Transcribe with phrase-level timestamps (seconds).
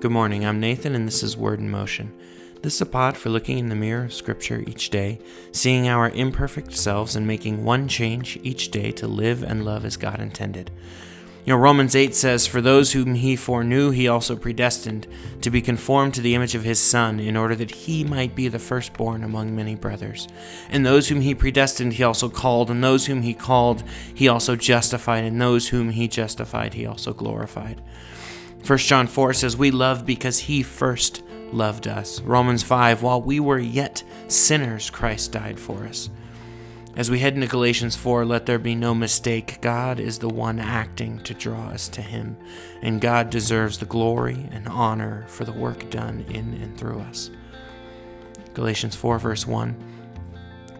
[0.00, 2.10] Good morning, I'm Nathan, and this is Word in Motion.
[2.62, 5.18] This is a pod for looking in the mirror of Scripture each day,
[5.52, 9.98] seeing our imperfect selves, and making one change each day to live and love as
[9.98, 10.70] God intended.
[11.44, 15.06] You know, Romans 8 says, For those whom he foreknew, he also predestined
[15.42, 18.48] to be conformed to the image of his Son, in order that he might be
[18.48, 20.28] the firstborn among many brothers.
[20.70, 24.56] And those whom he predestined, he also called, and those whom he called, he also
[24.56, 27.82] justified, and those whom he justified, he also glorified.
[28.66, 32.20] 1 John 4 says, We love because he first loved us.
[32.20, 36.10] Romans 5, While we were yet sinners, Christ died for us.
[36.96, 39.60] As we head into Galatians 4, let there be no mistake.
[39.60, 42.36] God is the one acting to draw us to Him,
[42.82, 47.30] and God deserves the glory and honor for the work done in and through us.
[48.54, 49.99] Galatians 4, verse 1.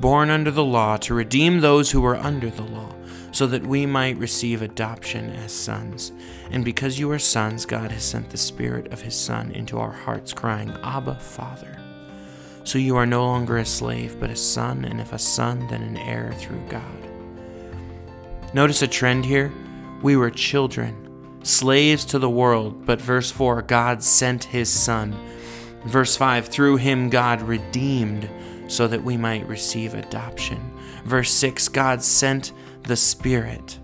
[0.00, 2.92] born under the law, to redeem those who were under the law
[3.36, 6.10] so that we might receive adoption as sons.
[6.50, 9.92] And because you are sons, God has sent the Spirit of His Son into our
[9.92, 11.78] hearts, crying, Abba, Father.
[12.64, 15.82] So you are no longer a slave, but a son, and if a son, then
[15.82, 16.82] an heir through God.
[18.54, 19.52] Notice a trend here.
[20.02, 25.14] We were children, slaves to the world, but verse 4 God sent His Son.
[25.84, 28.30] Verse 5 Through Him God redeemed
[28.68, 30.72] so that we might receive adoption.
[31.04, 33.78] Verse 6 God sent the Spirit.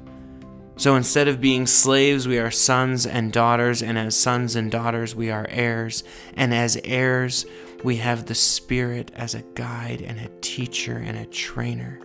[0.76, 5.14] So instead of being slaves, we are sons and daughters, and as sons and daughters,
[5.14, 6.02] we are heirs.
[6.34, 7.46] And as heirs,
[7.84, 12.00] we have the Spirit as a guide and a teacher and a trainer.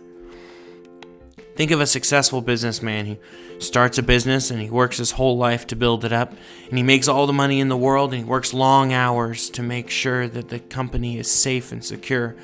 [1.56, 3.06] Think of a successful businessman.
[3.06, 3.18] He
[3.58, 6.32] starts a business and he works his whole life to build it up,
[6.68, 9.62] and he makes all the money in the world, and he works long hours to
[9.64, 12.36] make sure that the company is safe and secure.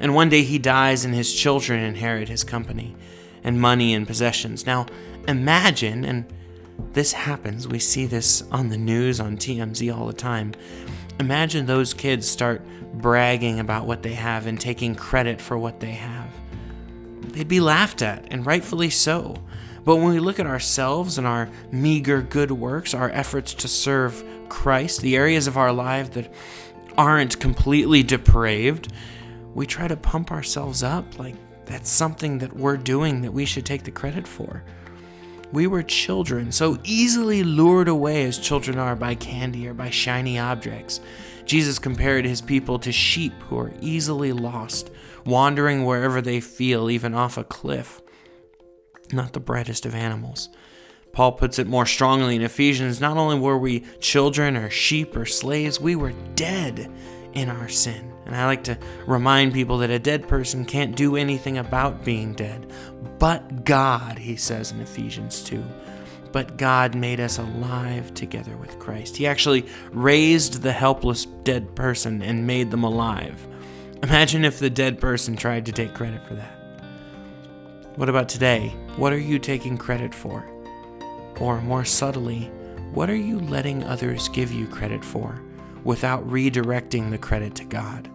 [0.00, 2.96] And one day he dies, and his children inherit his company
[3.44, 4.66] and money and possessions.
[4.66, 4.86] Now,
[5.28, 6.24] imagine, and
[6.92, 10.54] this happens, we see this on the news, on TMZ all the time.
[11.18, 12.62] Imagine those kids start
[12.94, 16.30] bragging about what they have and taking credit for what they have.
[17.20, 19.36] They'd be laughed at, and rightfully so.
[19.84, 24.24] But when we look at ourselves and our meager good works, our efforts to serve
[24.48, 26.32] Christ, the areas of our life that
[26.98, 28.92] aren't completely depraved,
[29.54, 31.34] we try to pump ourselves up like
[31.66, 34.64] that's something that we're doing that we should take the credit for.
[35.52, 40.38] We were children, so easily lured away as children are by candy or by shiny
[40.38, 41.00] objects.
[41.44, 44.90] Jesus compared his people to sheep who are easily lost,
[45.24, 48.00] wandering wherever they feel, even off a cliff.
[49.12, 50.48] Not the brightest of animals.
[51.12, 55.26] Paul puts it more strongly in Ephesians not only were we children or sheep or
[55.26, 56.90] slaves, we were dead
[57.32, 58.12] in our sin.
[58.30, 62.32] And I like to remind people that a dead person can't do anything about being
[62.32, 62.72] dead.
[63.18, 65.64] But God, he says in Ephesians 2.
[66.30, 69.16] But God made us alive together with Christ.
[69.16, 73.44] He actually raised the helpless dead person and made them alive.
[74.04, 76.56] Imagine if the dead person tried to take credit for that.
[77.96, 78.68] What about today?
[78.94, 80.48] What are you taking credit for?
[81.40, 82.44] Or more subtly,
[82.92, 85.42] what are you letting others give you credit for?
[85.84, 88.08] without redirecting the credit to God.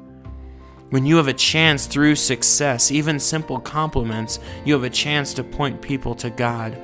[0.91, 5.44] When you have a chance through success, even simple compliments, you have a chance to
[5.44, 6.78] point people to God,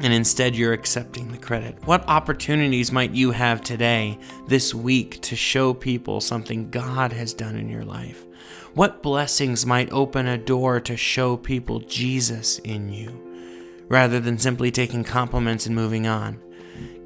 [0.00, 1.76] and instead you're accepting the credit.
[1.84, 7.56] What opportunities might you have today, this week, to show people something God has done
[7.56, 8.26] in your life?
[8.74, 14.70] What blessings might open a door to show people Jesus in you, rather than simply
[14.70, 16.40] taking compliments and moving on?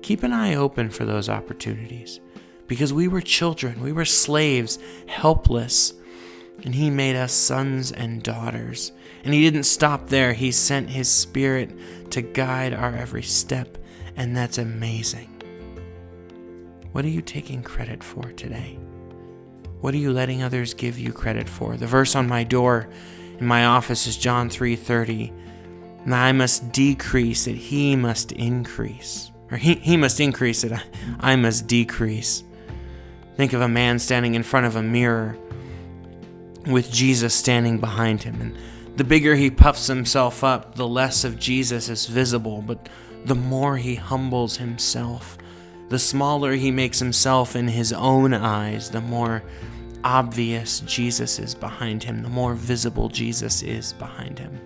[0.03, 2.21] keep an eye open for those opportunities
[2.67, 5.95] because we were children, we were slaves, helpless,
[6.65, 8.93] and He made us sons and daughters.
[9.25, 13.79] And He didn't stop there, He sent His Spirit to guide our every step,
[14.17, 15.29] and that's amazing.
[16.93, 18.79] What are you taking credit for today?
[19.81, 21.77] What are you letting others give you credit for?
[21.77, 22.89] The verse on my door
[23.39, 25.33] in my office is John 3:30.
[26.11, 30.73] I must decrease that he must increase or he, he must increase it,
[31.21, 32.43] I must decrease.
[33.37, 35.37] Think of a man standing in front of a mirror
[36.67, 38.41] with Jesus standing behind him.
[38.41, 38.57] And
[38.97, 42.89] the bigger he puffs himself up, the less of Jesus is visible, but
[43.25, 45.39] the more he humbles himself,
[45.89, 49.43] the smaller he makes himself in his own eyes, the more
[50.05, 54.61] obvious Jesus is behind him, the more visible Jesus is behind him.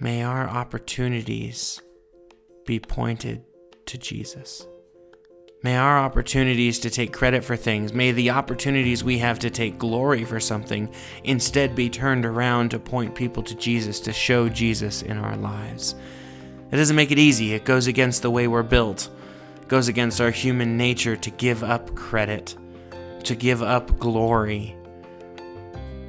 [0.00, 1.80] May our opportunities
[2.66, 3.44] be pointed
[3.86, 4.66] to Jesus.
[5.64, 9.78] May our opportunities to take credit for things, may the opportunities we have to take
[9.78, 10.92] glory for something
[11.22, 15.94] instead be turned around to point people to Jesus, to show Jesus in our lives.
[16.72, 19.08] It doesn't make it easy, it goes against the way we're built,
[19.60, 22.56] it goes against our human nature to give up credit,
[23.22, 24.76] to give up glory.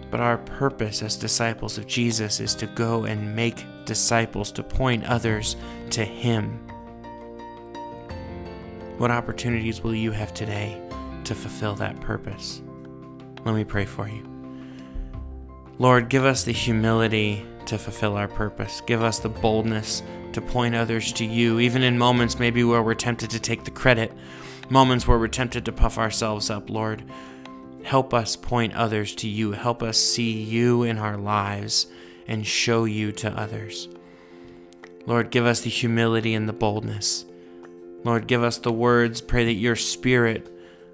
[0.09, 5.05] But our purpose as disciples of Jesus is to go and make disciples, to point
[5.05, 5.55] others
[5.91, 6.62] to Him.
[9.03, 10.81] What opportunities will you have today
[11.25, 12.61] to fulfill that purpose?
[13.43, 14.25] Let me pray for you.
[15.77, 18.81] Lord, give us the humility to fulfill our purpose.
[18.87, 22.93] Give us the boldness to point others to you, even in moments maybe where we're
[22.93, 24.13] tempted to take the credit,
[24.69, 27.03] moments where we're tempted to puff ourselves up, Lord.
[27.83, 29.51] Help us point others to you.
[29.51, 31.87] Help us see you in our lives
[32.25, 33.89] and show you to others.
[35.05, 37.25] Lord, give us the humility and the boldness
[38.03, 39.21] Lord, give us the words.
[39.21, 40.49] Pray that your Spirit,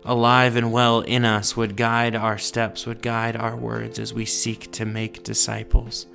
[0.06, 4.26] alive and well in us, would guide our steps, would guide our words as we
[4.26, 6.06] seek to make disciples,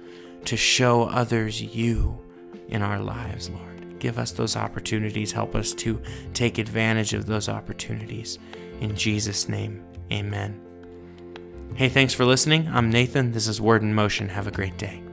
[0.45, 2.19] to show others you
[2.69, 3.99] in our lives, Lord.
[3.99, 5.33] Give us those opportunities.
[5.33, 6.01] Help us to
[6.35, 8.39] take advantage of those opportunities.
[8.81, 9.83] In Jesus' name,
[10.13, 10.61] amen.
[11.75, 12.69] Hey, thanks for listening.
[12.69, 13.33] I'm Nathan.
[13.33, 14.29] This is Word in Motion.
[14.29, 15.04] Have a great day.